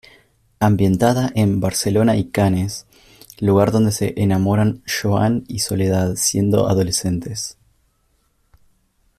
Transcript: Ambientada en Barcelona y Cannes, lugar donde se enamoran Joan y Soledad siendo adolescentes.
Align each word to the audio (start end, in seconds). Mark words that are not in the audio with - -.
Ambientada 0.59 1.31
en 1.35 1.59
Barcelona 1.59 2.15
y 2.17 2.31
Cannes, 2.31 2.87
lugar 3.39 3.71
donde 3.71 3.91
se 3.91 4.19
enamoran 4.19 4.81
Joan 4.89 5.43
y 5.47 5.59
Soledad 5.59 6.15
siendo 6.15 6.67
adolescentes. 6.67 7.59